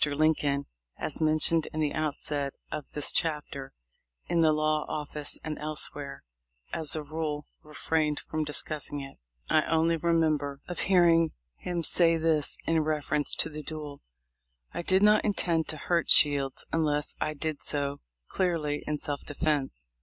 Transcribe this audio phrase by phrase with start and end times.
[0.03, 0.65] Lincoln,
[0.97, 3.71] as mentioned in the outset of this chapter,
[4.25, 6.23] in the law office and elsewhere,
[6.73, 9.19] as a rule, refrained from discussing it.
[9.47, 14.01] I only remember of hearing him say this, in reference to the duel:
[14.73, 19.85] "I did not intend to hurt Shields unless I did so clearly in self defense.